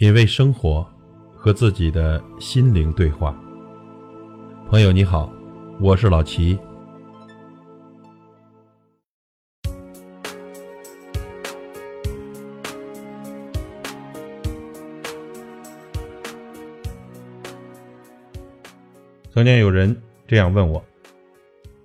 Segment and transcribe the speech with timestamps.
[0.00, 0.88] 品味生活，
[1.34, 3.36] 和自己的心灵对话。
[4.70, 5.28] 朋友你好，
[5.80, 6.56] 我是老齐。
[19.32, 20.80] 曾经有人这样问我：“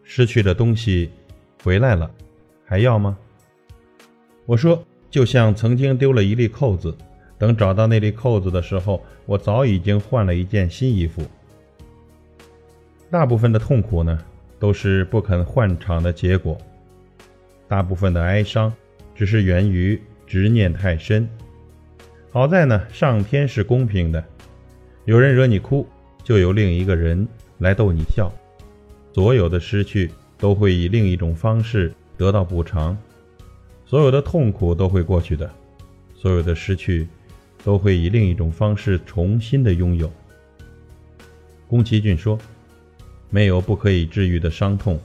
[0.06, 1.10] 失去的东西
[1.64, 2.12] 回来了，
[2.64, 3.18] 还要吗？”
[4.46, 6.96] 我说：“就像曾经丢了一粒扣子。”
[7.44, 11.22] 等找到那粒扣子的时候，我早已经换了一件新衣服。
[13.12, 14.18] 大部分的痛苦呢，
[14.58, 16.56] 都是不肯换场的结果；
[17.68, 18.74] 大部分的哀伤，
[19.14, 21.28] 只是源于执念太深。
[22.32, 24.24] 好在呢，上天是公平的，
[25.04, 25.86] 有人惹你哭，
[26.24, 28.32] 就有另一个人来逗你笑。
[29.14, 32.98] 所有的失去都会以另一种方式得到补偿，
[33.86, 35.52] 所有的痛苦都会过去的，
[36.16, 37.06] 所有的失去。
[37.64, 40.12] 都会以另一种方式重新的拥有。
[41.68, 42.38] 宫崎骏说
[43.32, 45.00] ：“没有不可以治愈的伤痛，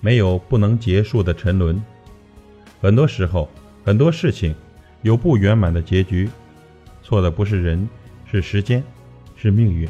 [0.00, 1.82] 没有不能结束的沉沦。
[2.80, 3.48] 很多时候，
[3.84, 4.54] 很多事情
[5.02, 6.30] 有不圆满的结局，
[7.02, 7.86] 错的不是人，
[8.24, 8.82] 是时间，
[9.36, 9.86] 是命运。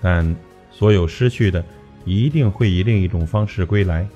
[0.00, 0.34] 但
[0.70, 1.64] 所有失去的，
[2.04, 4.08] 一定会以另一种方式归来。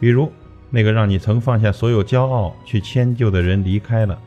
[0.00, 0.32] 比如，
[0.70, 4.18] 那个让你曾放下所有骄傲去迁就的人离开了，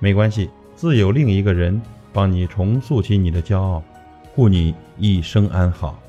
[0.00, 3.82] 没关系。”自有另一个人帮你重塑起你的骄傲，
[4.32, 6.00] 护你一生安好。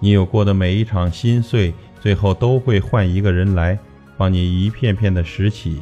[0.00, 3.78] 你有过的每一场心碎，最后都会换一个人来
[4.16, 5.80] 帮你一片片的拾起，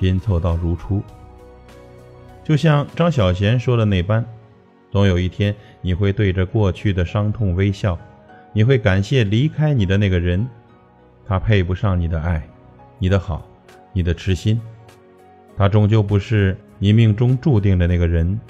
[0.00, 1.02] 拼凑到如初。
[2.42, 4.24] 就像张小娴说的那般，
[4.90, 7.98] 总有一天你会对着过去的伤痛微笑，
[8.54, 10.48] 你会感谢离开你的那个人，
[11.26, 12.42] 他配不上你的爱，
[12.98, 13.46] 你的好，
[13.92, 14.58] 你的痴心，
[15.58, 16.56] 他终究不是。
[16.82, 18.40] 你命中注定的那个人，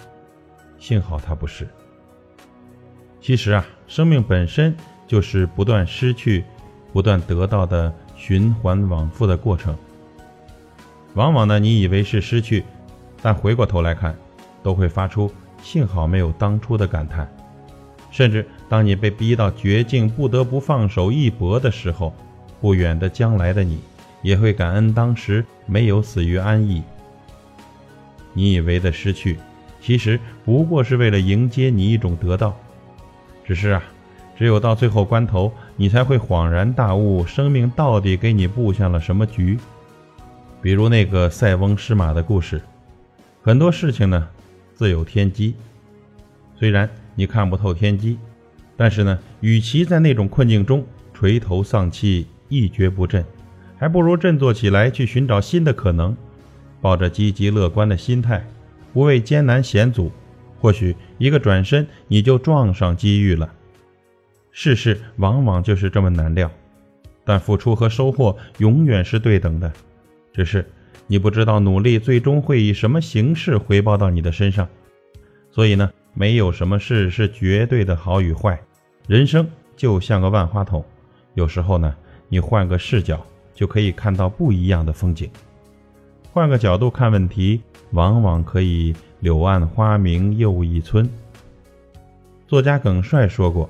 [0.78, 1.68] 幸好他不是。
[3.20, 4.74] 其实啊，生命本身
[5.06, 6.42] 就是不断失去、
[6.94, 9.76] 不断得到的循环往复的过程。
[11.12, 12.64] 往往呢，你以为是失去，
[13.20, 14.16] 但回过头来看，
[14.62, 15.30] 都会发出
[15.62, 17.30] 幸好没有当初的感叹。
[18.10, 22.14] 甚至当你被逼到绝境，不得不放手一搏的时候，
[22.62, 23.78] 不远的将来的你，
[24.22, 26.82] 也会感恩当时没有死于安逸。
[28.32, 29.38] 你以为的失去，
[29.80, 32.56] 其实不过是为了迎接你一种得到。
[33.44, 33.82] 只是啊，
[34.36, 39.58] 只有到最后关头，你才会恍然大悟，生命到底给你布下了什么局。
[40.60, 42.60] 比如那个塞翁失马的故事，
[43.42, 44.28] 很多事情呢，
[44.74, 45.54] 自有天机。
[46.56, 48.16] 虽然你看不透天机，
[48.76, 53.24] 但是呢，与其在那种困境中垂头丧气、一蹶不振，
[53.76, 56.16] 还不如振作起来，去寻找新的可能。
[56.82, 58.44] 抱着积极乐观的心态，
[58.92, 60.12] 不畏艰难险阻，
[60.60, 63.50] 或许一个转身你就撞上机遇了。
[64.50, 66.50] 世事往往就是这么难料，
[67.24, 69.72] 但付出和收获永远是对等的，
[70.34, 70.68] 只是
[71.06, 74.68] 你不知道努力最终会以什么形式回报到你的身上。
[75.50, 78.60] 所以呢，没有什么事是绝对的好与坏，
[79.06, 80.84] 人生就像个万花筒，
[81.34, 81.94] 有时候呢，
[82.28, 85.30] 你换个视角就可以看到不一样的风景。
[86.34, 87.60] 换个角度看问题，
[87.90, 91.06] 往往可以柳暗花明又一村。
[92.48, 93.68] 作家耿帅说过：“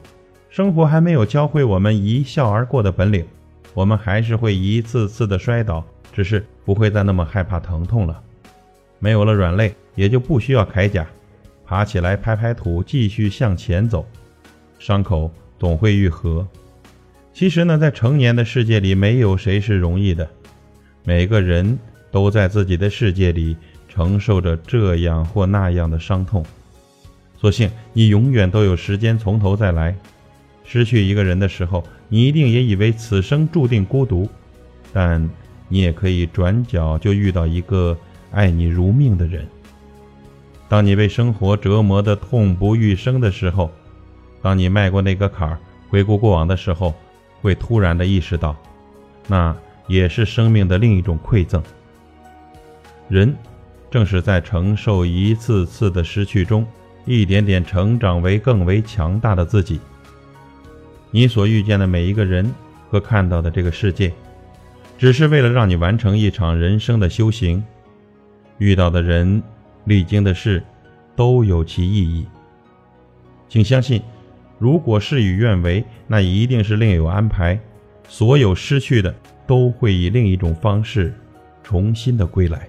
[0.49, 3.27] 生活还没有教会我们一笑而过的本领，
[3.75, 8.23] 我们还是会一次次的摔倒，只是不会再那么害怕疼痛了。
[9.01, 11.05] 没有了软肋，也就不需要铠甲，
[11.67, 14.07] 爬起来拍拍土，继续向前走，
[14.79, 16.47] 伤口总会愈合。
[17.35, 20.31] 其实呢，在成年的世界里，没有谁是容易的，
[21.03, 21.77] 每个人。”
[22.13, 23.57] 都在自己的世界里
[23.89, 26.45] 承受着这样或那样的伤痛，
[27.37, 29.97] 所幸你永远都有时间从头再来。
[30.65, 34.29] 失去一个人的时候，你一定也以为此生注定孤独，
[34.93, 35.29] 但
[35.69, 37.97] 你也可以转角就遇到一个
[38.31, 39.47] 爱你如命的人。
[40.69, 43.71] 当你被生活折磨得痛不欲生的时候，
[44.41, 45.59] 当你迈过那个坎儿，
[45.91, 46.95] 回顾过往的时候，
[47.43, 48.57] 会突然的意识到，
[49.27, 49.55] 那
[49.87, 51.63] 也是生命的另一种馈赠。
[53.09, 53.35] 人，
[53.91, 56.67] 正是在承受一次次的失去中，
[57.05, 59.81] 一点点成长为更为强大的自己。
[61.11, 62.53] 你所遇见的每一个人
[62.89, 64.13] 和看到的这个世界，
[64.97, 67.63] 只是为了让你完成一场人生的修行。
[68.59, 69.43] 遇到的人，
[69.85, 70.63] 历经的事，
[71.15, 72.27] 都有其意义。
[73.49, 74.01] 请相信，
[74.59, 77.61] 如果事与愿违，那一定是另有安排。
[78.09, 79.15] 所有失去的，
[79.47, 81.13] 都会以另一种方式，
[81.63, 82.69] 重新的归来。